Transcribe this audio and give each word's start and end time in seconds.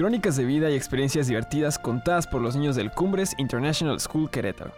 Crónicas 0.00 0.34
de 0.34 0.46
vida 0.46 0.70
y 0.70 0.76
experiencias 0.76 1.26
divertidas 1.26 1.78
contadas 1.78 2.26
por 2.26 2.40
los 2.40 2.56
niños 2.56 2.74
del 2.74 2.90
Cumbres 2.90 3.34
International 3.36 4.00
School 4.00 4.30
Querétaro. 4.30 4.72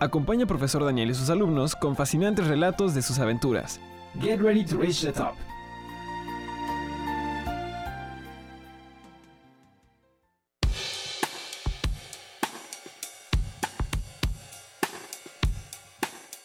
Acompaña 0.00 0.40
al 0.40 0.48
profesor 0.48 0.84
Daniel 0.84 1.10
y 1.10 1.14
sus 1.14 1.30
alumnos 1.30 1.76
con 1.76 1.94
fascinantes 1.94 2.48
relatos 2.48 2.92
de 2.92 3.00
sus 3.00 3.20
aventuras. 3.20 3.80
Get 4.20 4.40
ready 4.40 4.64
to 4.64 4.76
reach 4.76 5.02
the 5.02 5.12
top. 5.12 5.34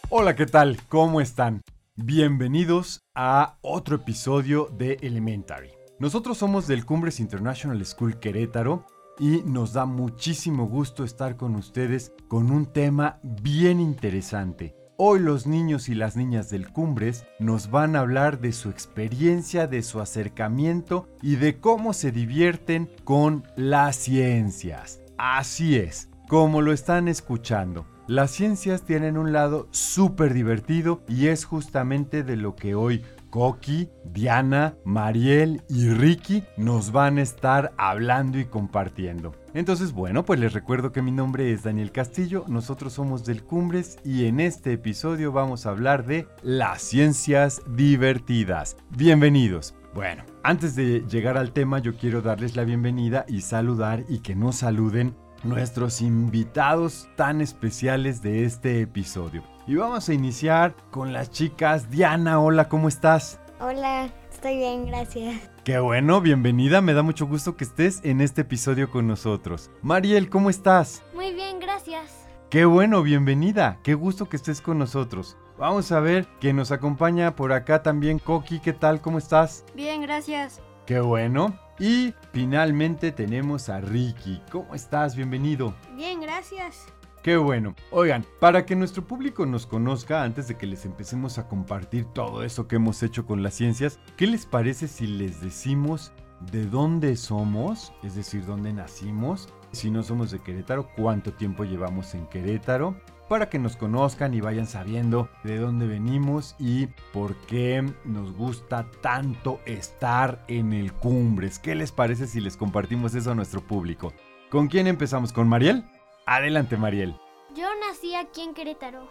Hola, 0.10 0.36
¿qué 0.36 0.46
tal? 0.46 0.78
¿Cómo 0.88 1.20
están? 1.20 1.62
Bienvenidos 1.96 3.02
a 3.16 3.58
otro 3.62 3.96
episodio 3.96 4.70
de 4.78 5.00
Elementary. 5.02 5.79
Nosotros 6.00 6.38
somos 6.38 6.66
del 6.66 6.86
Cumbres 6.86 7.20
International 7.20 7.86
School 7.86 8.20
Querétaro 8.22 8.86
y 9.20 9.42
nos 9.44 9.74
da 9.74 9.86
muchísimo 9.86 10.66
gusto 10.66 11.04
estar 11.04 11.36
con 11.36 11.56
ustedes 11.58 12.14
con 12.30 12.52
un 12.52 12.68
tema 12.68 13.20
bien 13.22 13.82
interesante. 13.82 14.78
Hoy 14.96 15.20
los 15.20 15.46
niños 15.46 15.90
y 15.90 15.96
las 15.96 16.16
niñas 16.16 16.50
del 16.50 16.70
Cumbres 16.72 17.26
nos 17.38 17.70
van 17.70 17.98
a 17.98 18.00
hablar 18.00 18.40
de 18.40 18.54
su 18.54 18.70
experiencia, 18.70 19.68
de 19.68 19.84
su 19.84 20.00
acercamiento 20.00 21.10
y 21.22 21.36
de 21.36 21.60
cómo 21.60 21.92
se 21.92 22.14
divierten 22.14 22.90
con 23.04 23.44
las 23.58 23.98
ciencias. 23.98 25.02
Así 25.18 25.76
es, 25.76 26.08
como 26.30 26.62
lo 26.62 26.72
están 26.72 27.10
escuchando. 27.10 27.86
Las 28.08 28.32
ciencias 28.32 28.84
tienen 28.84 29.18
un 29.18 29.34
lado 29.34 29.68
súper 29.72 30.34
divertido 30.34 31.04
y 31.10 31.28
es 31.28 31.44
justamente 31.44 32.24
de 32.24 32.38
lo 32.38 32.56
que 32.56 32.74
hoy 32.74 33.04
Coqui, 33.30 33.90
Diana, 34.06 34.76
Mariel 34.86 35.62
y 35.70 35.90
Ricky 35.90 36.44
nos 36.58 36.92
van 36.92 37.18
a 37.18 37.22
estar 37.22 37.74
hablando 37.78 38.40
y 38.40 38.46
compartiendo. 38.46 39.34
Entonces, 39.54 39.94
bueno, 39.94 40.26
pues 40.26 40.40
les 40.40 40.54
recuerdo 40.54 40.92
que 40.92 41.02
mi 41.02 41.12
nombre 41.12 41.52
es 41.52 41.64
Daniel 41.64 41.92
Castillo, 41.92 42.46
nosotros 42.48 42.94
somos 42.94 43.26
del 43.26 43.44
Cumbres 43.44 43.98
y 44.04 44.26
en 44.26 44.40
este 44.40 44.74
episodio 44.74 45.32
vamos 45.32 45.66
a 45.66 45.70
hablar 45.70 46.06
de 46.06 46.28
las 46.44 46.82
ciencias 46.82 47.62
divertidas. 47.68 48.78
Bienvenidos. 48.92 49.76
Bueno, 49.94 50.24
antes 50.44 50.76
de 50.76 51.04
llegar 51.10 51.38
al 51.38 51.52
tema 51.52 51.80
yo 51.80 51.96
quiero 51.96 52.22
darles 52.22 52.56
la 52.56 52.64
bienvenida 52.64 53.26
y 53.28 53.42
saludar 53.42 54.04
y 54.08 54.20
que 54.20 54.36
nos 54.36 54.58
saluden 54.58 55.16
nuestros 55.44 56.02
invitados 56.02 57.08
tan 57.16 57.42
especiales 57.42 58.22
de 58.22 58.44
este 58.44 58.82
episodio. 58.82 59.44
Y 59.68 59.76
vamos 59.76 60.10
a 60.10 60.14
iniciar 60.14 60.76
con 60.92 61.14
las 61.14 61.32
chicas. 61.32 61.90
Diana, 61.90 62.40
hola, 62.40 62.70
¿cómo 62.70 62.88
estás? 62.88 63.40
Hola, 63.60 64.10
estoy 64.32 64.58
bien, 64.58 64.86
gracias. 64.86 65.50
Qué 65.64 65.80
bueno, 65.80 66.22
bienvenida, 66.22 66.82
me 66.82 66.94
da 66.94 67.04
mucho 67.04 67.28
gusto 67.28 67.56
que 67.56 67.66
estés 67.66 68.00
en 68.04 68.22
este 68.22 68.42
episodio 68.42 68.90
con 68.90 69.08
nosotros. 69.08 69.70
Mariel, 69.82 70.30
¿cómo 70.30 70.50
estás? 70.50 71.04
Muy 71.14 71.34
bien, 71.34 71.60
gracias. 71.60 72.28
Qué 72.50 72.66
bueno, 72.66 73.04
bienvenida, 73.04 73.78
qué 73.84 73.94
gusto 73.94 74.28
que 74.28 74.38
estés 74.38 74.62
con 74.62 74.80
nosotros. 74.80 75.38
Vamos 75.60 75.92
a 75.92 76.00
ver 76.00 76.26
que 76.40 76.54
nos 76.54 76.72
acompaña 76.72 77.36
por 77.36 77.52
acá 77.54 77.84
también 77.84 78.18
Coqui, 78.18 78.60
¿qué 78.60 78.74
tal? 78.74 79.02
¿Cómo 79.02 79.18
estás? 79.18 79.66
Bien, 79.76 80.02
gracias. 80.02 80.62
Qué 80.86 81.00
bueno. 81.00 81.60
Y 81.80 82.14
finalmente 82.34 83.14
tenemos 83.14 83.70
a 83.70 83.80
Ricky. 83.80 84.42
¿Cómo 84.52 84.76
estás? 84.76 85.16
Bienvenido. 85.16 85.74
Bien, 85.96 86.20
gracias. 86.20 86.88
Qué 87.24 87.38
bueno. 87.38 87.74
Oigan, 87.92 88.26
para 88.42 88.66
que 88.66 88.76
nuestro 88.76 89.08
público 89.08 89.46
nos 89.46 89.66
conozca 89.66 90.24
antes 90.24 90.50
de 90.50 90.56
que 90.56 90.68
les 90.68 90.84
empecemos 90.84 91.38
a 91.38 91.48
compartir 91.48 92.04
todo 92.06 92.44
eso 92.44 92.68
que 92.68 92.76
hemos 92.76 93.02
hecho 93.02 93.26
con 93.26 93.44
las 93.44 93.54
ciencias, 93.54 94.00
¿qué 94.18 94.28
les 94.28 94.46
parece 94.46 94.90
si 94.90 95.08
les 95.08 95.40
decimos 95.40 96.12
de 96.52 96.66
dónde 96.66 97.16
somos? 97.16 97.94
Es 98.04 98.16
decir, 98.16 98.46
dónde 98.46 98.74
nacimos. 98.74 99.48
Si 99.72 99.90
no 99.90 100.04
somos 100.04 100.32
de 100.32 100.40
Querétaro, 100.40 100.90
cuánto 100.98 101.32
tiempo 101.34 101.64
llevamos 101.64 102.14
en 102.14 102.28
Querétaro 102.28 102.96
para 103.30 103.50
que 103.50 103.60
nos 103.60 103.78
conozcan 103.78 104.34
y 104.34 104.42
vayan 104.42 104.66
sabiendo 104.66 105.30
de 105.44 105.58
dónde 105.58 105.88
venimos 105.88 106.56
y 106.60 106.88
por 107.14 107.36
qué 107.46 107.88
nos 108.04 108.34
gusta 108.34 108.88
tanto 109.02 109.62
estar 109.66 110.44
en 110.48 110.74
el 110.74 110.92
Cumbres. 110.92 111.60
¿Qué 111.60 111.76
les 111.76 111.92
parece 111.92 112.28
si 112.28 112.42
les 112.42 112.58
compartimos 112.58 113.14
eso 113.16 113.32
a 113.32 113.36
nuestro 113.36 113.62
público? 113.62 114.14
¿Con 114.50 114.68
quién 114.68 114.88
empezamos? 114.88 115.32
¿Con 115.32 115.48
Mariel? 115.48 115.86
Adelante, 116.26 116.76
Mariel. 116.76 117.16
Yo 117.56 117.68
nací 117.88 118.16
aquí 118.16 118.42
en 118.42 118.54
Querétaro. 118.54 119.08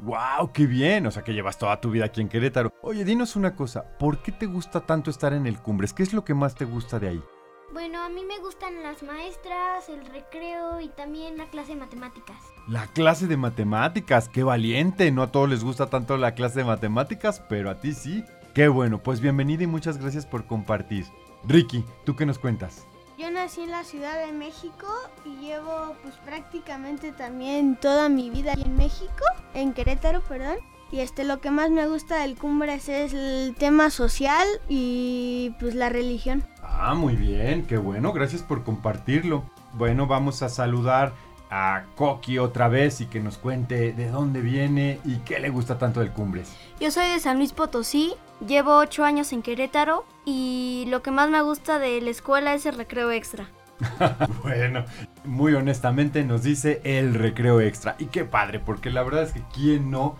¡Wow! 0.00 0.52
¡Qué 0.52 0.66
bien! 0.66 1.06
O 1.06 1.10
sea 1.10 1.22
que 1.22 1.34
llevas 1.34 1.58
toda 1.58 1.80
tu 1.80 1.90
vida 1.90 2.06
aquí 2.06 2.20
en 2.20 2.28
Querétaro. 2.28 2.72
Oye, 2.82 3.04
dinos 3.04 3.36
una 3.36 3.54
cosa, 3.54 3.98
¿por 3.98 4.22
qué 4.22 4.32
te 4.32 4.46
gusta 4.46 4.80
tanto 4.80 5.10
estar 5.10 5.32
en 5.34 5.46
el 5.46 5.60
Cumbres? 5.60 5.92
¿Qué 5.92 6.02
es 6.02 6.12
lo 6.12 6.24
que 6.24 6.34
más 6.34 6.54
te 6.54 6.64
gusta 6.64 6.98
de 6.98 7.08
ahí? 7.08 7.22
Bueno, 7.70 8.02
a 8.02 8.08
mí 8.08 8.24
me 8.24 8.38
gustan 8.38 8.82
las 8.82 9.02
maestras, 9.02 9.90
el 9.90 10.06
recreo 10.06 10.80
y 10.80 10.88
también 10.88 11.36
la 11.36 11.50
clase 11.50 11.72
de 11.72 11.80
matemáticas. 11.80 12.36
La 12.66 12.86
clase 12.86 13.26
de 13.26 13.36
matemáticas, 13.36 14.30
qué 14.30 14.42
valiente. 14.42 15.10
No 15.10 15.22
a 15.22 15.30
todos 15.30 15.50
les 15.50 15.62
gusta 15.62 15.90
tanto 15.90 16.16
la 16.16 16.34
clase 16.34 16.60
de 16.60 16.64
matemáticas, 16.64 17.42
pero 17.46 17.68
a 17.68 17.78
ti 17.78 17.92
sí. 17.92 18.24
Qué 18.54 18.68
bueno, 18.68 19.02
pues 19.02 19.20
bienvenida 19.20 19.64
y 19.64 19.66
muchas 19.66 19.98
gracias 19.98 20.24
por 20.24 20.46
compartir. 20.46 21.04
Ricky, 21.44 21.84
¿tú 22.06 22.16
qué 22.16 22.24
nos 22.24 22.38
cuentas? 22.38 22.86
Yo 23.18 23.30
nací 23.30 23.60
en 23.62 23.70
la 23.70 23.84
Ciudad 23.84 24.24
de 24.24 24.32
México 24.32 24.86
y 25.26 25.36
llevo 25.36 25.94
pues 26.02 26.14
prácticamente 26.24 27.12
también 27.12 27.76
toda 27.76 28.08
mi 28.08 28.30
vida 28.30 28.52
aquí 28.52 28.62
en 28.62 28.76
México, 28.76 29.24
en 29.52 29.74
Querétaro, 29.74 30.22
perdón. 30.22 30.56
Y 30.90 31.00
este 31.00 31.24
lo 31.24 31.40
que 31.42 31.50
más 31.50 31.70
me 31.70 31.86
gusta 31.86 32.20
del 32.20 32.36
Cumbres 32.36 32.88
es 32.88 33.12
el 33.12 33.54
tema 33.58 33.90
social 33.90 34.46
y 34.70 35.54
pues 35.60 35.74
la 35.74 35.90
religión. 35.90 36.44
Ah, 36.70 36.94
muy 36.94 37.16
bien, 37.16 37.66
qué 37.66 37.76
bueno, 37.76 38.12
gracias 38.12 38.42
por 38.42 38.62
compartirlo. 38.62 39.44
Bueno, 39.74 40.06
vamos 40.06 40.42
a 40.42 40.48
saludar 40.48 41.12
a 41.50 41.84
Coqui 41.96 42.38
otra 42.38 42.68
vez 42.68 43.00
y 43.00 43.06
que 43.06 43.20
nos 43.20 43.38
cuente 43.38 43.92
de 43.92 44.10
dónde 44.10 44.40
viene 44.40 45.00
y 45.04 45.16
qué 45.18 45.38
le 45.38 45.48
gusta 45.48 45.78
tanto 45.78 46.00
del 46.00 46.12
Cumbres. 46.12 46.54
Yo 46.80 46.90
soy 46.90 47.08
de 47.08 47.20
San 47.20 47.38
Luis 47.38 47.52
Potosí, 47.52 48.14
llevo 48.46 48.76
ocho 48.76 49.04
años 49.04 49.32
en 49.32 49.42
Querétaro 49.42 50.04
y 50.24 50.84
lo 50.88 51.02
que 51.02 51.10
más 51.10 51.30
me 51.30 51.42
gusta 51.42 51.78
de 51.78 52.00
la 52.00 52.10
escuela 52.10 52.54
es 52.54 52.66
el 52.66 52.76
recreo 52.76 53.10
extra. 53.10 53.48
bueno, 54.42 54.84
muy 55.24 55.54
honestamente 55.54 56.24
nos 56.24 56.42
dice 56.42 56.80
el 56.84 57.14
recreo 57.14 57.60
extra. 57.60 57.96
Y 57.98 58.06
qué 58.06 58.24
padre, 58.24 58.60
porque 58.60 58.90
la 58.90 59.02
verdad 59.02 59.22
es 59.22 59.32
que 59.32 59.42
quién 59.54 59.90
no, 59.90 60.16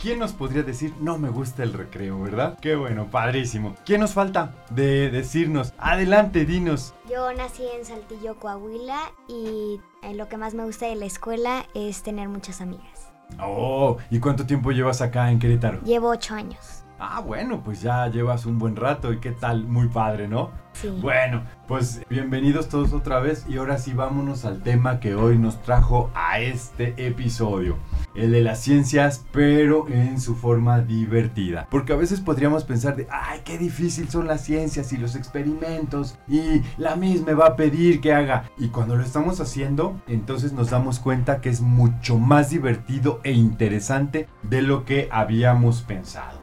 quién 0.00 0.18
nos 0.18 0.32
podría 0.32 0.62
decir 0.62 0.94
no 1.00 1.18
me 1.18 1.28
gusta 1.28 1.62
el 1.62 1.72
recreo, 1.72 2.20
¿verdad? 2.20 2.58
Qué 2.60 2.76
bueno, 2.76 3.10
padrísimo. 3.10 3.74
¿Quién 3.84 4.00
nos 4.00 4.12
falta 4.12 4.54
de 4.70 5.10
decirnos? 5.10 5.72
Adelante, 5.78 6.44
dinos. 6.44 6.94
Yo 7.10 7.32
nací 7.32 7.64
en 7.76 7.84
Saltillo, 7.84 8.36
Coahuila 8.38 9.12
y 9.28 9.80
eh, 10.02 10.14
lo 10.14 10.28
que 10.28 10.36
más 10.36 10.54
me 10.54 10.64
gusta 10.64 10.86
de 10.86 10.96
la 10.96 11.06
escuela 11.06 11.66
es 11.74 12.02
tener 12.02 12.28
muchas 12.28 12.60
amigas. 12.60 13.10
Oh, 13.40 13.98
¿y 14.10 14.20
cuánto 14.20 14.46
tiempo 14.46 14.72
llevas 14.72 15.00
acá 15.00 15.30
en 15.30 15.38
Querétaro? 15.38 15.80
Llevo 15.82 16.08
ocho 16.08 16.34
años. 16.34 16.84
Ah, 17.00 17.20
bueno, 17.20 17.62
pues 17.62 17.80
ya 17.80 18.08
llevas 18.08 18.44
un 18.44 18.58
buen 18.58 18.74
rato 18.74 19.12
y 19.12 19.18
qué 19.18 19.30
tal, 19.30 19.64
muy 19.68 19.86
padre, 19.86 20.26
¿no? 20.26 20.50
Sí. 20.72 20.88
Bueno, 21.00 21.42
pues 21.68 22.02
bienvenidos 22.10 22.68
todos 22.68 22.92
otra 22.92 23.20
vez 23.20 23.44
y 23.48 23.56
ahora 23.56 23.78
sí 23.78 23.92
vámonos 23.92 24.44
al 24.44 24.62
tema 24.62 24.98
que 24.98 25.14
hoy 25.14 25.38
nos 25.38 25.62
trajo 25.62 26.10
a 26.14 26.40
este 26.40 26.94
episodio. 27.06 27.76
El 28.16 28.32
de 28.32 28.42
las 28.42 28.60
ciencias, 28.60 29.24
pero 29.32 29.88
en 29.88 30.20
su 30.20 30.34
forma 30.34 30.80
divertida. 30.80 31.68
Porque 31.70 31.92
a 31.92 31.96
veces 31.96 32.20
podríamos 32.20 32.64
pensar 32.64 32.96
de, 32.96 33.06
ay, 33.12 33.42
qué 33.44 33.58
difícil 33.58 34.08
son 34.08 34.26
las 34.26 34.42
ciencias 34.42 34.92
y 34.92 34.96
los 34.96 35.14
experimentos 35.14 36.18
y 36.26 36.62
la 36.78 36.96
misma 36.96 37.28
me 37.28 37.34
va 37.34 37.46
a 37.46 37.56
pedir 37.56 38.00
que 38.00 38.12
haga. 38.12 38.50
Y 38.58 38.68
cuando 38.68 38.96
lo 38.96 39.04
estamos 39.04 39.40
haciendo, 39.40 40.00
entonces 40.08 40.52
nos 40.52 40.70
damos 40.70 40.98
cuenta 40.98 41.40
que 41.40 41.48
es 41.48 41.60
mucho 41.60 42.18
más 42.18 42.50
divertido 42.50 43.20
e 43.22 43.32
interesante 43.32 44.28
de 44.42 44.62
lo 44.62 44.84
que 44.84 45.08
habíamos 45.12 45.82
pensado. 45.82 46.37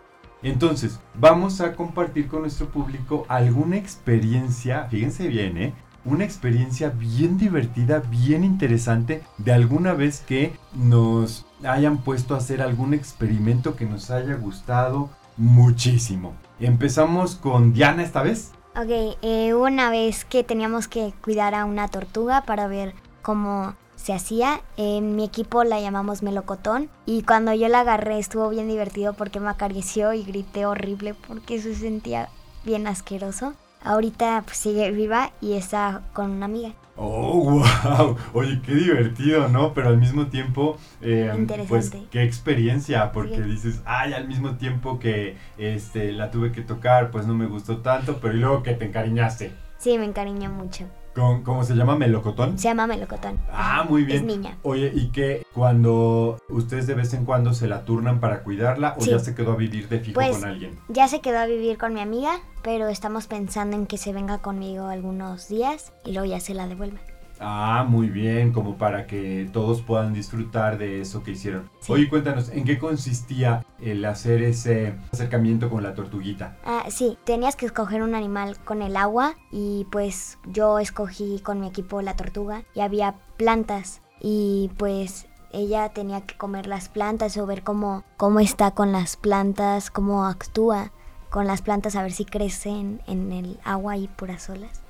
Entonces, 0.45 0.99
vamos 1.15 1.59
a 1.59 1.73
compartir 1.73 2.27
con 2.27 2.41
nuestro 2.41 2.69
público 2.69 3.25
alguna 3.29 3.77
experiencia, 3.77 4.85
fíjense 4.91 5.27
bien, 5.27 5.57
¿eh? 5.57 5.73
Una 6.05 6.23
experiencia 6.23 6.89
bien 6.91 7.39
divertida, 7.39 8.03
bien 8.11 8.43
interesante 8.43 9.23
de 9.39 9.53
alguna 9.53 9.95
vez 9.95 10.19
que 10.19 10.53
nos 10.75 11.47
hayan 11.63 11.97
puesto 11.97 12.35
a 12.35 12.37
hacer 12.37 12.61
algún 12.61 12.93
experimento 12.93 13.75
que 13.75 13.85
nos 13.85 14.11
haya 14.11 14.35
gustado 14.35 15.09
muchísimo. 15.35 16.35
Empezamos 16.59 17.33
con 17.33 17.73
Diana 17.73 18.03
esta 18.03 18.21
vez. 18.21 18.51
Ok, 18.75 19.17
eh, 19.23 19.55
una 19.55 19.89
vez 19.89 20.25
que 20.25 20.43
teníamos 20.43 20.87
que 20.87 21.11
cuidar 21.23 21.55
a 21.55 21.65
una 21.65 21.87
tortuga 21.87 22.43
para 22.43 22.67
ver 22.67 22.93
cómo 23.23 23.73
se 24.05 24.13
hacía. 24.13 24.61
En 24.77 25.15
mi 25.15 25.25
equipo 25.25 25.63
la 25.63 25.81
llamamos 25.81 26.21
melocotón 26.21 26.89
y 27.07 27.23
cuando 27.23 27.55
yo 27.55 27.67
la 27.69 27.79
agarré 27.79 28.19
estuvo 28.19 28.49
bien 28.49 28.67
divertido 28.67 29.13
porque 29.13 29.39
me 29.39 29.49
acarició 29.49 30.13
y 30.13 30.23
grité 30.23 30.67
horrible 30.67 31.15
porque 31.27 31.59
se 31.59 31.73
sentía 31.73 32.29
bien 32.63 32.85
asqueroso. 32.85 33.55
Ahorita 33.83 34.43
pues, 34.45 34.57
sigue 34.57 34.91
viva 34.91 35.31
y 35.41 35.53
está 35.53 36.03
con 36.13 36.29
una 36.29 36.45
amiga. 36.45 36.73
Oh, 36.97 37.63
wow. 37.97 38.15
Oye, 38.33 38.61
qué 38.63 38.75
divertido, 38.75 39.47
¿no? 39.47 39.73
Pero 39.73 39.89
al 39.89 39.97
mismo 39.97 40.27
tiempo, 40.27 40.77
eh, 41.01 41.47
pues 41.67 41.91
qué 42.11 42.21
experiencia, 42.21 43.11
porque 43.11 43.41
dices, 43.41 43.81
ay, 43.85 44.13
al 44.13 44.27
mismo 44.27 44.55
tiempo 44.57 44.99
que 44.99 45.35
este, 45.57 46.11
la 46.11 46.29
tuve 46.29 46.51
que 46.51 46.61
tocar, 46.61 47.09
pues 47.09 47.25
no 47.25 47.33
me 47.33 47.47
gustó 47.47 47.79
tanto, 47.79 48.19
pero 48.21 48.35
y 48.35 48.39
luego 48.39 48.61
que 48.61 48.75
te 48.75 48.85
encariñaste. 48.85 49.51
Sí, 49.79 49.97
me 49.97 50.05
encariñé 50.05 50.47
mucho. 50.47 50.85
¿Cómo 51.15 51.63
se 51.63 51.75
llama? 51.75 51.95
¿Melocotón? 51.95 52.57
Se 52.59 52.67
llama 52.67 52.87
Melocotón. 52.87 53.39
Ah, 53.51 53.85
muy 53.87 54.03
bien. 54.03 54.17
Es 54.17 54.23
niña. 54.23 54.57
Oye, 54.63 54.91
¿y 54.93 55.11
qué 55.11 55.45
cuando 55.53 56.41
ustedes 56.49 56.87
de 56.87 56.93
vez 56.93 57.13
en 57.13 57.23
cuando 57.23 57.53
se 57.53 57.67
la 57.67 57.85
turnan 57.85 58.19
para 58.19 58.43
cuidarla 58.43 58.95
o 58.99 59.05
ya 59.05 59.19
se 59.19 59.33
quedó 59.33 59.53
a 59.53 59.55
vivir 59.55 59.87
de 59.87 60.01
fijo 60.01 60.15
pues, 60.15 60.37
con 60.37 60.49
alguien? 60.49 60.77
Ya 60.89 61.07
se 61.07 61.21
quedó 61.21 61.39
a 61.39 61.45
vivir 61.45 61.77
con 61.77 61.93
mi 61.93 62.01
amiga, 62.01 62.41
pero 62.63 62.89
estamos 62.89 63.27
pensando 63.27 63.77
en 63.77 63.87
que 63.87 63.97
se 63.97 64.11
venga 64.11 64.39
conmigo 64.39 64.87
algunos 64.87 65.47
días 65.47 65.93
y 66.03 66.11
luego 66.11 66.25
ya 66.25 66.41
se 66.41 66.53
la 66.53 66.67
devuelva. 66.67 66.99
Ah, 67.39 67.85
muy 67.87 68.09
bien, 68.09 68.51
como 68.51 68.77
para 68.77 69.07
que 69.07 69.49
todos 69.51 69.81
puedan 69.81 70.13
disfrutar 70.13 70.77
de 70.77 71.01
eso 71.01 71.23
que 71.23 71.31
hicieron. 71.31 71.69
Oye, 71.87 72.09
cuéntanos, 72.09 72.49
¿en 72.49 72.63
qué 72.63 72.77
consistía 72.77 73.65
el 73.81 74.05
hacer 74.05 74.41
ese 74.41 74.95
acercamiento 75.11 75.69
con 75.69 75.83
la 75.83 75.93
tortuguita? 75.93 76.57
Ah, 76.65 76.85
sí, 76.89 77.17
tenías 77.23 77.55
que 77.55 77.65
escoger 77.65 78.03
un 78.03 78.15
animal 78.15 78.57
con 78.63 78.81
el 78.81 78.95
agua 78.97 79.35
y 79.51 79.85
pues 79.91 80.37
yo 80.45 80.79
escogí 80.79 81.39
con 81.39 81.59
mi 81.59 81.67
equipo 81.67 82.01
la 82.01 82.15
tortuga 82.15 82.63
y 82.73 82.81
había 82.81 83.15
plantas 83.37 84.01
y 84.21 84.71
pues 84.77 85.27
ella 85.51 85.89
tenía 85.89 86.21
que 86.21 86.37
comer 86.37 86.67
las 86.67 86.89
plantas 86.89 87.37
o 87.37 87.45
ver 87.45 87.63
cómo, 87.63 88.03
cómo 88.17 88.39
está 88.39 88.71
con 88.71 88.91
las 88.91 89.15
plantas, 89.17 89.89
cómo 89.89 90.25
actúa 90.25 90.91
con 91.29 91.47
las 91.47 91.61
plantas, 91.61 91.95
a 91.95 92.01
ver 92.01 92.13
si 92.13 92.23
crecen 92.23 93.01
en 93.07 93.31
el 93.31 93.59
agua 93.63 93.97
y 93.97 94.07
puras 94.07 94.49
olas. 94.49 94.84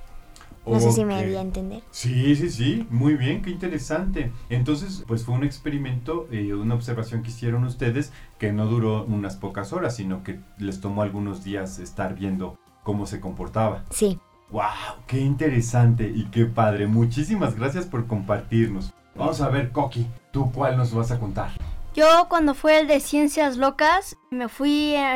No 0.65 0.79
sé 0.79 0.91
si 0.91 1.06
me 1.06 1.25
di 1.25 1.35
a 1.35 1.41
entender. 1.41 1.83
Sí, 1.91 2.35
sí, 2.35 2.50
sí, 2.50 2.88
muy 2.89 3.15
bien, 3.15 3.41
qué 3.41 3.51
interesante. 3.51 4.31
Entonces, 4.50 5.03
pues 5.07 5.23
fue 5.23 5.35
un 5.35 5.44
experimento, 5.44 6.27
eh, 6.31 6.53
una 6.53 6.75
observación 6.75 7.23
que 7.23 7.29
hicieron 7.29 7.63
ustedes 7.63 8.12
que 8.39 8.51
no 8.51 8.65
duró 8.65 9.06
unas 9.06 9.35
pocas 9.35 9.73
horas, 9.73 9.95
sino 9.95 10.23
que 10.23 10.39
les 10.57 10.81
tomó 10.81 11.01
algunos 11.01 11.44
días 11.44 11.79
estar 11.79 12.15
viendo 12.15 12.57
cómo 12.83 13.06
se 13.06 13.19
comportaba. 13.19 13.83
Sí. 13.91 14.19
¡Wow! 14.51 15.03
¡Qué 15.07 15.19
interesante 15.19 16.12
y 16.13 16.25
qué 16.25 16.45
padre! 16.45 16.88
Muchísimas 16.88 17.56
gracias 17.56 17.85
por 17.85 18.06
compartirnos. 18.07 18.94
Vamos 19.15 19.41
a 19.41 19.50
ver, 19.50 19.71
Coqui, 19.71 20.07
¿tú 20.31 20.51
cuál 20.51 20.77
nos 20.77 20.94
vas 20.94 21.12
a 21.12 21.19
contar? 21.19 21.51
Yo 21.95 22.27
cuando 22.27 22.56
fue 22.56 22.80
el 22.81 22.88
de 22.88 23.00
Ciencias 23.00 23.56
Locas 23.56 24.18
me 24.30 24.50
fui 24.50 24.97
a 24.97 25.15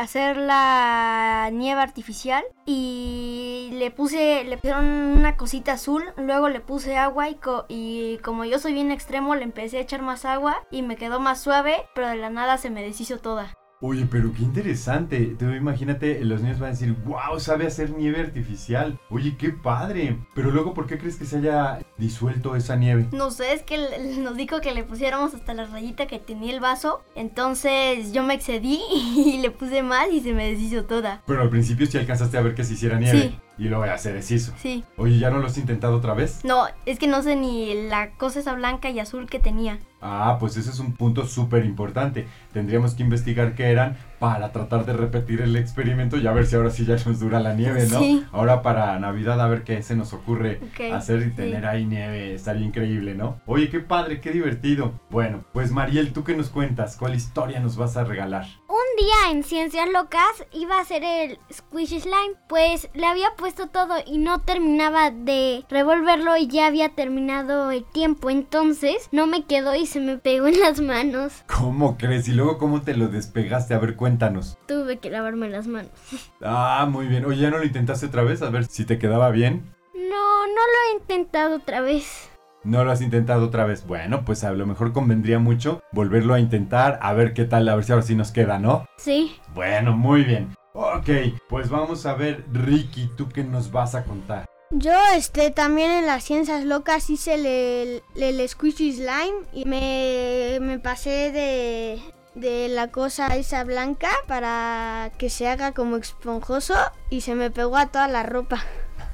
hacer 0.00 0.38
la 0.38 1.50
nieve 1.52 1.82
artificial 1.82 2.42
y 2.64 3.68
le 3.74 3.90
puse, 3.90 4.42
le 4.44 4.56
pusieron 4.56 4.86
una 4.86 5.36
cosita 5.36 5.72
azul, 5.72 6.02
luego 6.16 6.48
le 6.48 6.60
puse 6.60 6.96
agua 6.96 7.28
y, 7.28 7.36
y 7.68 8.18
como 8.24 8.46
yo 8.46 8.58
soy 8.58 8.72
bien 8.72 8.90
extremo 8.90 9.34
le 9.34 9.42
empecé 9.42 9.76
a 9.76 9.82
echar 9.82 10.00
más 10.00 10.24
agua 10.24 10.66
y 10.70 10.80
me 10.80 10.96
quedó 10.96 11.20
más 11.20 11.42
suave, 11.42 11.86
pero 11.94 12.08
de 12.08 12.16
la 12.16 12.30
nada 12.30 12.56
se 12.56 12.70
me 12.70 12.82
deshizo 12.82 13.18
toda. 13.18 13.52
Oye, 13.86 14.08
pero 14.10 14.32
qué 14.32 14.42
interesante. 14.42 15.36
Tú 15.38 15.44
imagínate, 15.50 16.24
los 16.24 16.40
niños 16.40 16.58
van 16.58 16.68
a 16.68 16.72
decir, 16.72 16.96
wow, 17.04 17.38
sabe 17.38 17.66
hacer 17.66 17.90
nieve 17.90 18.18
artificial. 18.18 18.98
Oye, 19.10 19.36
qué 19.36 19.50
padre. 19.50 20.16
Pero 20.34 20.50
luego, 20.50 20.72
¿por 20.72 20.86
qué 20.86 20.96
crees 20.96 21.16
que 21.16 21.26
se 21.26 21.36
haya 21.36 21.80
disuelto 21.98 22.56
esa 22.56 22.76
nieve? 22.76 23.08
No 23.12 23.30
sé, 23.30 23.52
es 23.52 23.62
que 23.62 23.76
nos 24.22 24.38
dijo 24.38 24.62
que 24.62 24.72
le 24.72 24.84
pusiéramos 24.84 25.34
hasta 25.34 25.52
la 25.52 25.66
rayita 25.66 26.06
que 26.06 26.18
tenía 26.18 26.54
el 26.54 26.60
vaso. 26.60 27.02
Entonces 27.14 28.14
yo 28.14 28.22
me 28.22 28.32
excedí 28.32 28.80
y 28.90 29.36
le 29.42 29.50
puse 29.50 29.82
más 29.82 30.10
y 30.10 30.22
se 30.22 30.32
me 30.32 30.50
deshizo 30.50 30.84
toda. 30.84 31.22
Pero 31.26 31.42
al 31.42 31.50
principio 31.50 31.86
sí 31.86 31.98
alcanzaste 31.98 32.38
a 32.38 32.40
ver 32.40 32.54
que 32.54 32.64
se 32.64 32.72
hiciera 32.72 32.98
nieve. 32.98 33.20
Sí. 33.20 33.38
Y 33.58 33.68
luego 33.68 33.86
ya 33.86 33.98
se 33.98 34.12
deshizo. 34.12 34.52
Sí. 34.56 34.84
Oye, 34.96 35.18
¿ya 35.18 35.30
no 35.30 35.38
lo 35.38 35.46
has 35.46 35.58
intentado 35.58 35.96
otra 35.96 36.14
vez? 36.14 36.44
No, 36.44 36.66
es 36.86 36.98
que 36.98 37.06
no 37.06 37.22
sé 37.22 37.36
ni 37.36 37.88
la 37.88 38.10
cosa 38.10 38.40
esa 38.40 38.54
blanca 38.54 38.90
y 38.90 38.98
azul 38.98 39.26
que 39.28 39.38
tenía. 39.38 39.78
Ah, 40.06 40.36
pues 40.38 40.58
ese 40.58 40.68
es 40.68 40.80
un 40.80 40.92
punto 40.92 41.26
súper 41.26 41.64
importante. 41.64 42.26
Tendríamos 42.52 42.94
que 42.94 43.02
investigar 43.02 43.54
qué 43.54 43.70
eran 43.70 43.96
para 44.18 44.52
tratar 44.52 44.84
de 44.84 44.92
repetir 44.92 45.40
el 45.40 45.56
experimento 45.56 46.18
y 46.18 46.26
a 46.26 46.32
ver 46.32 46.46
si 46.46 46.56
ahora 46.56 46.70
sí 46.70 46.84
ya 46.84 46.96
nos 47.06 47.20
dura 47.20 47.40
la 47.40 47.54
nieve, 47.54 47.86
¿no? 47.90 48.00
Sí. 48.00 48.22
Ahora 48.30 48.60
para 48.60 48.98
Navidad 48.98 49.40
a 49.40 49.46
ver 49.46 49.62
qué 49.62 49.82
se 49.82 49.96
nos 49.96 50.12
ocurre 50.12 50.60
hacer 50.92 51.22
y 51.26 51.30
tener 51.30 51.64
ahí 51.64 51.86
nieve. 51.86 52.34
Estaría 52.34 52.66
increíble, 52.66 53.14
¿no? 53.14 53.40
Oye, 53.46 53.70
qué 53.70 53.80
padre, 53.80 54.20
qué 54.20 54.30
divertido. 54.30 54.92
Bueno, 55.08 55.44
pues 55.54 55.70
Mariel, 55.72 56.12
¿tú 56.12 56.22
qué 56.22 56.36
nos 56.36 56.50
cuentas? 56.50 56.96
¿Cuál 56.98 57.14
historia 57.14 57.60
nos 57.60 57.76
vas 57.76 57.96
a 57.96 58.04
regalar? 58.04 58.46
Un 58.94 59.04
día 59.04 59.32
en 59.32 59.42
Ciencias 59.42 59.88
Locas 59.88 60.46
iba 60.52 60.76
a 60.76 60.82
hacer 60.82 61.02
el 61.02 61.38
Squish 61.52 62.00
Slime, 62.00 62.36
pues 62.48 62.88
le 62.94 63.06
había 63.06 63.34
puesto 63.36 63.66
todo 63.66 63.94
y 64.06 64.18
no 64.18 64.42
terminaba 64.42 65.10
de 65.10 65.64
revolverlo 65.68 66.36
y 66.36 66.46
ya 66.46 66.66
había 66.66 66.90
terminado 66.90 67.72
el 67.72 67.84
tiempo, 67.84 68.30
entonces 68.30 69.08
no 69.10 69.26
me 69.26 69.46
quedó 69.46 69.74
y 69.74 69.86
se 69.86 69.98
me 69.98 70.18
pegó 70.18 70.46
en 70.46 70.60
las 70.60 70.80
manos. 70.80 71.42
¿Cómo 71.58 71.96
crees? 71.98 72.28
¿Y 72.28 72.34
luego 72.34 72.58
cómo 72.58 72.82
te 72.82 72.94
lo 72.96 73.08
despegaste? 73.08 73.74
A 73.74 73.78
ver, 73.78 73.96
cuéntanos. 73.96 74.58
Tuve 74.68 74.98
que 74.98 75.10
lavarme 75.10 75.48
las 75.48 75.66
manos. 75.66 75.90
Ah, 76.46 76.86
muy 76.88 77.06
bien. 77.06 77.24
Oye, 77.24 77.40
¿ya 77.40 77.50
no 77.50 77.58
lo 77.58 77.64
intentaste 77.64 78.06
otra 78.06 78.22
vez? 78.22 78.42
A 78.42 78.50
ver 78.50 78.66
si 78.66 78.84
te 78.84 78.98
quedaba 78.98 79.30
bien. 79.30 79.74
No, 79.94 80.46
no 80.46 80.52
lo 80.54 80.90
he 80.90 80.96
intentado 81.00 81.56
otra 81.56 81.80
vez. 81.80 82.28
¿No 82.64 82.82
lo 82.82 82.90
has 82.90 83.02
intentado 83.02 83.44
otra 83.44 83.66
vez? 83.66 83.86
Bueno, 83.86 84.24
pues 84.24 84.42
a 84.42 84.52
lo 84.52 84.64
mejor 84.66 84.92
convendría 84.92 85.38
mucho 85.38 85.82
volverlo 85.92 86.32
a 86.32 86.40
intentar, 86.40 86.98
a 87.02 87.12
ver 87.12 87.34
qué 87.34 87.44
tal, 87.44 87.68
a 87.68 87.74
ver 87.74 87.84
si 87.84 87.92
ahora 87.92 88.04
sí 88.04 88.14
nos 88.14 88.32
queda, 88.32 88.58
¿no? 88.58 88.86
Sí. 88.96 89.36
Bueno, 89.54 89.94
muy 89.94 90.24
bien. 90.24 90.56
Ok, 90.72 91.08
pues 91.48 91.68
vamos 91.68 92.06
a 92.06 92.14
ver, 92.14 92.44
Ricky, 92.52 93.10
¿tú 93.16 93.28
qué 93.28 93.44
nos 93.44 93.70
vas 93.70 93.94
a 93.94 94.04
contar? 94.04 94.46
Yo 94.70 94.92
este 95.14 95.50
también 95.50 95.90
en 95.90 96.06
las 96.06 96.24
ciencias 96.24 96.64
locas 96.64 97.10
hice 97.10 97.34
el, 97.34 98.02
el, 98.16 98.48
squishy 98.48 98.92
slime 98.92 99.46
y 99.52 99.66
me, 99.66 100.58
me 100.60 100.78
pasé 100.78 101.30
de, 101.30 102.02
de 102.34 102.68
la 102.68 102.90
cosa 102.90 103.36
esa 103.36 103.62
blanca 103.62 104.10
para 104.26 105.12
que 105.18 105.30
se 105.30 105.48
haga 105.48 105.72
como 105.72 105.96
esponjoso 105.96 106.74
y 107.10 107.20
se 107.20 107.34
me 107.34 107.50
pegó 107.50 107.76
a 107.76 107.86
toda 107.86 108.08
la 108.08 108.24
ropa. 108.24 108.64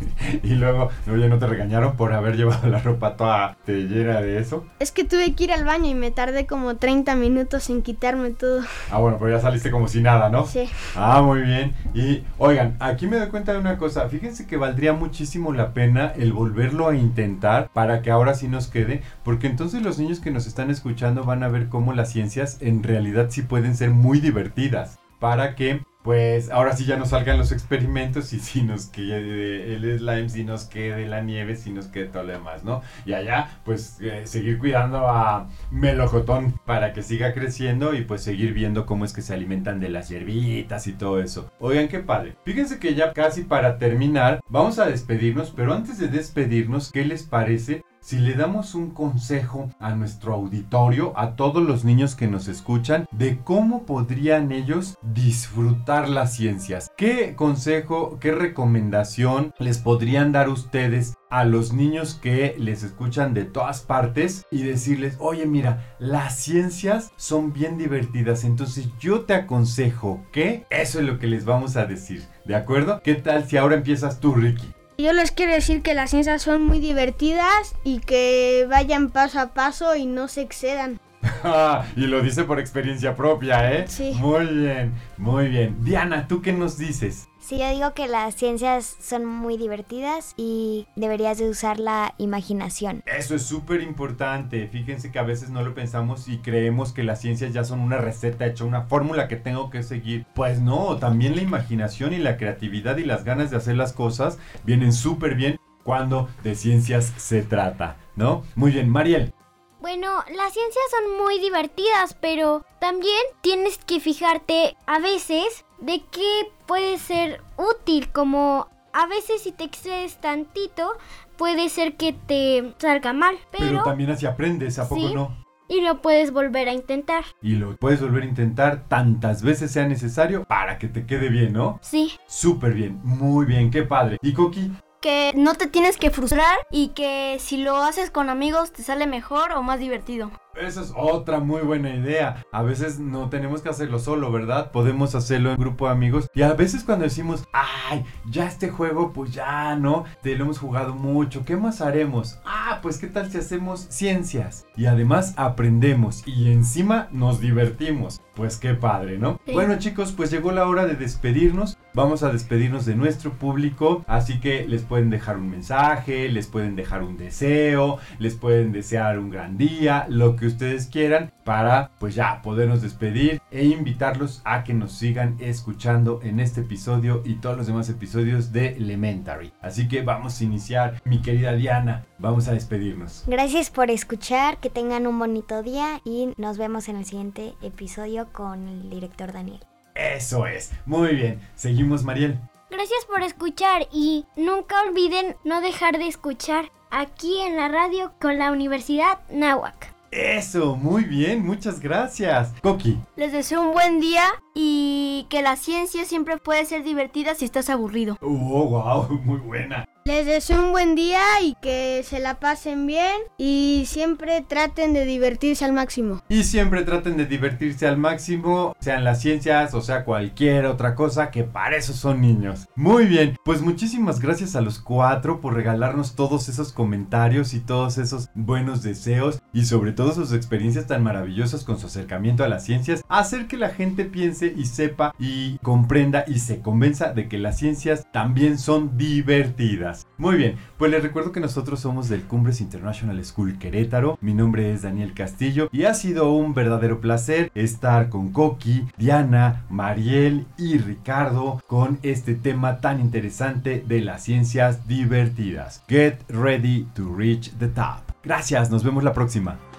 y 0.42 0.54
luego, 0.54 0.90
oye, 1.10 1.28
¿no 1.28 1.38
te 1.38 1.46
regañaron 1.46 1.96
por 1.96 2.12
haber 2.12 2.36
llevado 2.36 2.68
la 2.68 2.78
ropa 2.78 3.16
toda 3.16 3.56
llena 3.66 4.20
de 4.20 4.38
eso? 4.38 4.66
Es 4.78 4.92
que 4.92 5.04
tuve 5.04 5.34
que 5.34 5.44
ir 5.44 5.52
al 5.52 5.64
baño 5.64 5.86
y 5.86 5.94
me 5.94 6.10
tardé 6.10 6.46
como 6.46 6.76
30 6.76 7.14
minutos 7.16 7.70
en 7.70 7.82
quitarme 7.82 8.30
todo. 8.30 8.62
Ah, 8.90 8.98
bueno, 8.98 9.18
pero 9.18 9.30
ya 9.36 9.40
saliste 9.40 9.70
como 9.70 9.88
si 9.88 10.00
nada, 10.00 10.28
¿no? 10.28 10.46
Sí. 10.46 10.68
Ah, 10.96 11.22
muy 11.22 11.42
bien. 11.42 11.74
Y, 11.94 12.24
oigan, 12.38 12.76
aquí 12.80 13.06
me 13.06 13.18
doy 13.18 13.28
cuenta 13.28 13.52
de 13.52 13.58
una 13.58 13.78
cosa. 13.78 14.08
Fíjense 14.08 14.46
que 14.46 14.56
valdría 14.56 14.92
muchísimo 14.92 15.52
la 15.52 15.72
pena 15.72 16.12
el 16.16 16.32
volverlo 16.32 16.88
a 16.88 16.96
intentar 16.96 17.70
para 17.72 18.02
que 18.02 18.10
ahora 18.10 18.34
sí 18.34 18.48
nos 18.48 18.68
quede, 18.68 19.02
porque 19.24 19.46
entonces 19.46 19.82
los 19.82 19.98
niños 19.98 20.20
que 20.20 20.30
nos 20.30 20.46
están 20.46 20.70
escuchando 20.70 21.24
van 21.24 21.42
a 21.42 21.48
ver 21.48 21.68
cómo 21.68 21.92
las 21.92 22.10
ciencias 22.10 22.58
en 22.60 22.82
realidad 22.82 23.28
sí 23.30 23.42
pueden 23.42 23.76
ser 23.76 23.90
muy 23.90 24.20
divertidas 24.20 24.98
para 25.18 25.54
que 25.54 25.82
pues 26.02 26.50
ahora 26.50 26.74
sí 26.76 26.84
ya 26.84 26.96
nos 26.96 27.10
salgan 27.10 27.38
los 27.38 27.52
experimentos 27.52 28.32
y 28.32 28.40
si 28.40 28.62
nos 28.62 28.86
quede 28.86 29.74
el 29.74 29.98
slime, 29.98 30.28
si 30.28 30.44
nos 30.44 30.64
quede 30.64 31.06
la 31.06 31.20
nieve, 31.20 31.56
si 31.56 31.70
nos 31.70 31.86
quede 31.86 32.06
todo 32.06 32.22
lo 32.24 32.32
demás, 32.32 32.64
¿no? 32.64 32.82
Y 33.04 33.12
allá, 33.12 33.60
pues 33.64 33.98
eh, 34.00 34.22
seguir 34.24 34.58
cuidando 34.58 35.08
a 35.08 35.48
Melocotón 35.70 36.54
para 36.64 36.92
que 36.92 37.02
siga 37.02 37.34
creciendo 37.34 37.94
y 37.94 38.02
pues 38.02 38.22
seguir 38.22 38.52
viendo 38.52 38.86
cómo 38.86 39.04
es 39.04 39.12
que 39.12 39.22
se 39.22 39.34
alimentan 39.34 39.80
de 39.80 39.88
las 39.88 40.08
hierbitas 40.08 40.86
y 40.86 40.92
todo 40.92 41.20
eso. 41.20 41.50
Oigan, 41.58 41.88
qué 41.88 42.00
padre. 42.00 42.36
Fíjense 42.44 42.78
que 42.78 42.94
ya 42.94 43.12
casi 43.12 43.42
para 43.42 43.78
terminar, 43.78 44.40
vamos 44.48 44.78
a 44.78 44.86
despedirnos, 44.86 45.50
pero 45.50 45.74
antes 45.74 45.98
de 45.98 46.08
despedirnos, 46.08 46.90
¿qué 46.92 47.04
les 47.04 47.24
parece 47.24 47.82
si 48.00 48.18
le 48.18 48.34
damos 48.34 48.74
un 48.74 48.90
consejo 48.90 49.70
a 49.78 49.94
nuestro 49.94 50.34
auditorio, 50.34 51.12
a 51.16 51.36
todos 51.36 51.62
los 51.62 51.84
niños 51.84 52.14
que 52.14 52.26
nos 52.26 52.48
escuchan, 52.48 53.06
de 53.12 53.38
cómo 53.38 53.84
podrían 53.84 54.52
ellos 54.52 54.96
disfrutar 55.02 56.08
las 56.08 56.34
ciencias. 56.34 56.90
¿Qué 56.96 57.34
consejo, 57.36 58.18
qué 58.20 58.32
recomendación 58.32 59.52
les 59.58 59.78
podrían 59.78 60.32
dar 60.32 60.48
ustedes 60.48 61.14
a 61.30 61.44
los 61.44 61.72
niños 61.72 62.18
que 62.20 62.56
les 62.58 62.82
escuchan 62.82 63.34
de 63.34 63.44
todas 63.44 63.82
partes 63.82 64.44
y 64.50 64.64
decirles, 64.64 65.16
oye 65.20 65.46
mira, 65.46 65.94
las 65.98 66.36
ciencias 66.36 67.12
son 67.16 67.52
bien 67.52 67.78
divertidas, 67.78 68.44
entonces 68.44 68.88
yo 68.98 69.22
te 69.22 69.34
aconsejo 69.34 70.24
que 70.32 70.66
eso 70.70 70.98
es 70.98 71.06
lo 71.06 71.18
que 71.18 71.28
les 71.28 71.44
vamos 71.44 71.76
a 71.76 71.86
decir, 71.86 72.24
¿de 72.44 72.56
acuerdo? 72.56 73.00
¿Qué 73.04 73.14
tal 73.14 73.48
si 73.48 73.56
ahora 73.56 73.76
empiezas 73.76 74.18
tú, 74.18 74.34
Ricky? 74.34 74.74
Yo 75.00 75.14
les 75.14 75.30
quiero 75.30 75.52
decir 75.52 75.80
que 75.80 75.94
las 75.94 76.10
ciencias 76.10 76.42
son 76.42 76.66
muy 76.66 76.78
divertidas 76.78 77.74
y 77.84 78.00
que 78.00 78.66
vayan 78.68 79.08
paso 79.08 79.40
a 79.40 79.54
paso 79.54 79.96
y 79.96 80.04
no 80.04 80.28
se 80.28 80.42
excedan. 80.42 81.00
y 81.96 82.06
lo 82.06 82.20
dice 82.20 82.44
por 82.44 82.60
experiencia 82.60 83.14
propia, 83.14 83.72
¿eh? 83.72 83.84
Sí. 83.88 84.12
Muy 84.18 84.46
bien, 84.46 84.92
muy 85.16 85.48
bien. 85.48 85.82
Diana, 85.82 86.28
¿tú 86.28 86.42
qué 86.42 86.52
nos 86.52 86.76
dices? 86.76 87.29
Sí, 87.50 87.58
yo 87.58 87.68
digo 87.68 87.94
que 87.94 88.06
las 88.06 88.36
ciencias 88.36 88.96
son 89.00 89.24
muy 89.24 89.56
divertidas 89.56 90.34
y 90.36 90.86
deberías 90.94 91.36
de 91.36 91.50
usar 91.50 91.80
la 91.80 92.14
imaginación. 92.16 93.02
Eso 93.06 93.34
es 93.34 93.42
súper 93.42 93.80
importante. 93.80 94.68
Fíjense 94.68 95.10
que 95.10 95.18
a 95.18 95.24
veces 95.24 95.50
no 95.50 95.60
lo 95.64 95.74
pensamos 95.74 96.28
y 96.28 96.38
creemos 96.38 96.92
que 96.92 97.02
las 97.02 97.20
ciencias 97.20 97.52
ya 97.52 97.64
son 97.64 97.80
una 97.80 97.96
receta 97.96 98.46
hecha, 98.46 98.62
una 98.62 98.82
fórmula 98.82 99.26
que 99.26 99.34
tengo 99.34 99.68
que 99.68 99.82
seguir. 99.82 100.26
Pues 100.32 100.60
no, 100.60 100.98
también 100.98 101.34
la 101.34 101.42
imaginación 101.42 102.12
y 102.12 102.18
la 102.18 102.36
creatividad 102.36 102.98
y 102.98 103.04
las 103.04 103.24
ganas 103.24 103.50
de 103.50 103.56
hacer 103.56 103.74
las 103.74 103.92
cosas 103.92 104.38
vienen 104.62 104.92
súper 104.92 105.34
bien 105.34 105.58
cuando 105.82 106.28
de 106.44 106.54
ciencias 106.54 107.12
se 107.16 107.42
trata, 107.42 107.96
¿no? 108.14 108.44
Muy 108.54 108.70
bien, 108.70 108.88
Mariel. 108.88 109.34
Bueno, 109.80 110.22
las 110.36 110.52
ciencias 110.52 110.84
son 110.90 111.16
muy 111.16 111.40
divertidas, 111.40 112.14
pero 112.20 112.64
también 112.80 113.20
tienes 113.40 113.78
que 113.78 113.98
fijarte 113.98 114.76
a 114.86 114.98
veces 115.00 115.64
de 115.80 116.02
qué 116.10 116.50
puede 116.66 116.98
ser 116.98 117.40
útil, 117.56 118.10
como 118.12 118.68
a 118.92 119.06
veces 119.06 119.42
si 119.42 119.52
te 119.52 119.64
excedes 119.64 120.20
tantito, 120.20 120.92
puede 121.36 121.68
ser 121.68 121.96
que 121.96 122.12
te 122.12 122.74
salga 122.78 123.12
mal, 123.12 123.36
pero, 123.50 123.66
Pero, 123.66 123.82
también 123.82 124.10
así 124.10 124.26
aprendes, 124.26 124.78
¿a 124.78 124.88
poco 124.88 125.08
Sí. 125.08 125.14
no? 125.14 125.40
y 125.70 125.82
lo 125.82 126.02
puedes 126.02 126.32
volver 126.32 126.68
a 126.68 126.72
intentar. 126.72 127.24
Y 127.40 127.54
lo 127.54 127.76
puedes 127.76 128.00
volver 128.00 128.24
a 128.24 128.26
intentar 128.26 128.88
tantas 128.88 129.42
veces 129.42 129.70
sea 129.70 129.86
necesario 129.86 130.44
para 130.44 130.78
que 130.78 130.88
te 130.88 131.06
quede 131.06 131.28
bien, 131.28 131.52
¿no? 131.52 131.78
Sí, 131.80 132.12
Súper 132.26 132.74
bien, 132.74 133.00
muy 133.04 133.46
bien, 133.46 133.70
qué 133.70 133.84
padre. 133.84 134.18
¿Y 134.20 134.32
Coqui? 134.32 134.72
Que 135.00 135.32
no 135.36 135.54
te 135.54 135.68
tienes 135.68 135.96
que 135.96 136.10
frustrar 136.10 136.58
y 136.72 136.88
que 136.88 137.36
si 137.38 137.56
lo 137.56 137.76
haces 137.76 138.10
con 138.10 138.28
amigos 138.30 138.72
te 138.72 138.82
sale 138.82 139.06
mejor 139.06 139.52
o 139.52 139.62
más 139.62 139.78
divertido. 139.78 140.32
Esa 140.60 140.82
es 140.82 140.92
otra 140.94 141.40
muy 141.40 141.62
buena 141.62 141.94
idea. 141.94 142.44
A 142.52 142.62
veces 142.62 142.98
no 142.98 143.30
tenemos 143.30 143.62
que 143.62 143.70
hacerlo 143.70 143.98
solo, 143.98 144.30
¿verdad? 144.30 144.70
Podemos 144.72 145.14
hacerlo 145.14 145.52
en 145.52 145.56
grupo 145.56 145.86
de 145.86 145.92
amigos. 145.92 146.28
Y 146.34 146.42
a 146.42 146.52
veces 146.52 146.84
cuando 146.84 147.04
decimos, 147.04 147.44
ay, 147.52 148.04
ya 148.30 148.46
este 148.46 148.68
juego, 148.68 149.12
pues 149.14 149.32
ya, 149.32 149.74
¿no? 149.76 150.04
Te 150.22 150.36
lo 150.36 150.44
hemos 150.44 150.58
jugado 150.58 150.94
mucho. 150.94 151.46
¿Qué 151.46 151.56
más 151.56 151.80
haremos? 151.80 152.38
Ah, 152.44 152.80
pues 152.82 152.98
qué 152.98 153.06
tal 153.06 153.30
si 153.30 153.38
hacemos 153.38 153.86
ciencias. 153.88 154.66
Y 154.76 154.84
además 154.84 155.32
aprendemos. 155.38 156.22
Y 156.26 156.52
encima 156.52 157.08
nos 157.10 157.40
divertimos. 157.40 158.20
Pues 158.34 158.56
qué 158.56 158.74
padre, 158.74 159.18
¿no? 159.18 159.40
Sí. 159.46 159.52
Bueno 159.52 159.78
chicos, 159.78 160.12
pues 160.12 160.30
llegó 160.30 160.52
la 160.52 160.66
hora 160.66 160.86
de 160.86 160.94
despedirnos. 160.94 161.78
Vamos 161.92 162.22
a 162.22 162.30
despedirnos 162.30 162.86
de 162.86 162.94
nuestro 162.94 163.32
público. 163.32 164.04
Así 164.06 164.40
que 164.40 164.66
les 164.66 164.82
pueden 164.82 165.10
dejar 165.10 165.36
un 165.36 165.50
mensaje, 165.50 166.28
les 166.28 166.46
pueden 166.46 166.76
dejar 166.76 167.02
un 167.02 167.16
deseo, 167.16 167.98
les 168.18 168.34
pueden 168.34 168.72
desear 168.72 169.18
un 169.18 169.30
gran 169.30 169.58
día, 169.58 170.06
lo 170.08 170.36
que 170.36 170.49
ustedes 170.50 170.86
quieran 170.86 171.32
para 171.44 171.90
pues 171.98 172.14
ya 172.14 172.42
podernos 172.42 172.82
despedir 172.82 173.40
e 173.50 173.64
invitarlos 173.64 174.42
a 174.44 174.64
que 174.64 174.74
nos 174.74 174.92
sigan 174.92 175.36
escuchando 175.40 176.20
en 176.22 176.40
este 176.40 176.60
episodio 176.60 177.22
y 177.24 177.36
todos 177.36 177.56
los 177.56 177.66
demás 177.66 177.88
episodios 177.88 178.52
de 178.52 178.68
Elementary. 178.76 179.52
Así 179.60 179.88
que 179.88 180.02
vamos 180.02 180.40
a 180.40 180.44
iniciar, 180.44 181.00
mi 181.04 181.22
querida 181.22 181.52
Diana, 181.52 182.04
vamos 182.18 182.48
a 182.48 182.52
despedirnos. 182.52 183.24
Gracias 183.26 183.70
por 183.70 183.90
escuchar, 183.90 184.58
que 184.58 184.70
tengan 184.70 185.06
un 185.06 185.18
bonito 185.18 185.62
día 185.62 186.00
y 186.04 186.32
nos 186.36 186.58
vemos 186.58 186.88
en 186.88 186.96
el 186.96 187.04
siguiente 187.04 187.54
episodio 187.62 188.28
con 188.32 188.68
el 188.68 188.90
director 188.90 189.32
Daniel. 189.32 189.60
Eso 189.94 190.46
es, 190.46 190.72
muy 190.86 191.14
bien, 191.14 191.40
seguimos 191.54 192.04
Mariel. 192.04 192.38
gracias 192.70 193.04
por 193.06 193.22
escuchar 193.22 193.88
y 193.92 194.24
nunca 194.36 194.82
olviden 194.82 195.36
no 195.44 195.60
dejar 195.60 195.98
de 195.98 196.06
escuchar 196.06 196.70
aquí 196.90 197.40
en 197.40 197.56
la 197.56 197.68
radio 197.68 198.12
con 198.20 198.38
la 198.38 198.52
Universidad 198.52 199.18
Nahuac. 199.30 199.89
Eso, 200.10 200.74
muy 200.74 201.04
bien, 201.04 201.44
muchas 201.46 201.78
gracias. 201.78 202.52
Coqui. 202.62 202.98
Les 203.14 203.32
deseo 203.32 203.60
un 203.62 203.72
buen 203.72 204.00
día 204.00 204.24
y 204.54 205.26
que 205.30 205.40
la 205.40 205.54
ciencia 205.54 206.04
siempre 206.04 206.36
puede 206.36 206.64
ser 206.64 206.82
divertida 206.82 207.34
si 207.36 207.44
estás 207.44 207.70
aburrido. 207.70 208.18
Oh, 208.20 208.28
wow, 208.28 209.20
muy 209.24 209.38
buena. 209.38 209.86
Les 210.10 210.26
deseo 210.26 210.60
un 210.60 210.72
buen 210.72 210.96
día 210.96 211.22
y 211.40 211.54
que 211.62 212.02
se 212.04 212.18
la 212.18 212.40
pasen 212.40 212.84
bien 212.84 213.14
y 213.38 213.84
siempre 213.86 214.40
traten 214.40 214.92
de 214.92 215.04
divertirse 215.04 215.64
al 215.64 215.72
máximo. 215.72 216.20
Y 216.28 216.42
siempre 216.42 216.82
traten 216.82 217.16
de 217.16 217.26
divertirse 217.26 217.86
al 217.86 217.96
máximo, 217.96 218.74
sean 218.80 219.04
las 219.04 219.20
ciencias 219.20 219.72
o 219.72 219.80
sea 219.80 220.04
cualquier 220.04 220.66
otra 220.66 220.96
cosa, 220.96 221.30
que 221.30 221.44
para 221.44 221.76
eso 221.76 221.92
son 221.92 222.20
niños. 222.22 222.66
Muy 222.74 223.06
bien, 223.06 223.36
pues 223.44 223.62
muchísimas 223.62 224.18
gracias 224.18 224.56
a 224.56 224.60
los 224.60 224.80
cuatro 224.80 225.40
por 225.40 225.54
regalarnos 225.54 226.16
todos 226.16 226.48
esos 226.48 226.72
comentarios 226.72 227.54
y 227.54 227.60
todos 227.60 227.96
esos 227.96 228.30
buenos 228.34 228.82
deseos 228.82 229.40
y 229.52 229.66
sobre 229.66 229.92
todo 229.92 230.12
sus 230.12 230.32
experiencias 230.32 230.88
tan 230.88 231.04
maravillosas 231.04 231.62
con 231.62 231.78
su 231.78 231.86
acercamiento 231.86 232.42
a 232.42 232.48
las 232.48 232.64
ciencias, 232.64 233.04
hacer 233.08 233.46
que 233.46 233.56
la 233.56 233.68
gente 233.68 234.06
piense 234.06 234.52
y 234.56 234.66
sepa 234.66 235.14
y 235.20 235.58
comprenda 235.58 236.24
y 236.26 236.40
se 236.40 236.60
convenza 236.60 237.12
de 237.12 237.28
que 237.28 237.38
las 237.38 237.58
ciencias 237.58 238.08
también 238.10 238.58
son 238.58 238.98
divertidas. 238.98 239.99
Muy 240.18 240.36
bien, 240.36 240.56
pues 240.78 240.90
les 240.90 241.02
recuerdo 241.02 241.32
que 241.32 241.40
nosotros 241.40 241.80
somos 241.80 242.08
del 242.08 242.22
Cumbres 242.24 242.60
International 242.60 243.24
School 243.24 243.58
Querétaro. 243.58 244.18
Mi 244.20 244.34
nombre 244.34 244.72
es 244.72 244.82
Daniel 244.82 245.14
Castillo 245.14 245.68
y 245.72 245.84
ha 245.84 245.94
sido 245.94 246.32
un 246.32 246.54
verdadero 246.54 247.00
placer 247.00 247.50
estar 247.54 248.08
con 248.08 248.32
Coqui, 248.32 248.86
Diana, 248.96 249.64
Mariel 249.70 250.46
y 250.58 250.78
Ricardo 250.78 251.62
con 251.66 251.98
este 252.02 252.34
tema 252.34 252.80
tan 252.80 253.00
interesante 253.00 253.84
de 253.86 254.00
las 254.00 254.24
ciencias 254.24 254.86
divertidas. 254.86 255.82
Get 255.88 256.18
ready 256.28 256.86
to 256.94 257.14
reach 257.14 257.50
the 257.58 257.68
top. 257.68 258.00
Gracias, 258.22 258.70
nos 258.70 258.84
vemos 258.84 259.04
la 259.04 259.12
próxima. 259.12 259.69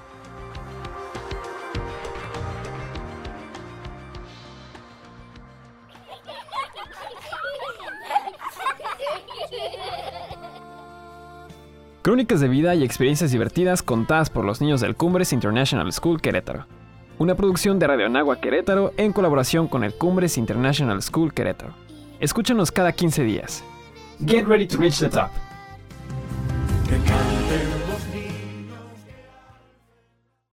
Crónicas 12.02 12.40
de 12.40 12.48
vida 12.48 12.74
y 12.74 12.84
experiencias 12.84 13.32
divertidas 13.32 13.84
contadas 13.84 14.32
por 14.32 14.44
los 14.44 14.60
niños 14.60 14.82
del 14.82 14.96
Cumbres 14.96 15.34
International 15.34 15.94
School 15.94 16.20
Querétaro. 16.20 16.66
Una 17.20 17.36
producción 17.36 17.78
de 17.78 17.86
Radio 17.86 18.08
Anagua 18.08 18.42
Querétaro 18.42 18.92
en 18.98 19.14
colaboración 19.14 19.68
con 19.68 19.84
el 19.84 19.94
Cumbres 19.94 20.40
International 20.40 21.00
School 21.04 21.32
Querétaro. 21.32 21.76
Escúchanos 22.20 22.72
cada 22.72 22.92
15 22.92 23.24
días. 23.24 23.64
Get 24.26 24.48
ready 24.48 24.66
to 24.66 24.80
reach 24.80 24.98
the 24.98 25.10
top. 25.10 25.30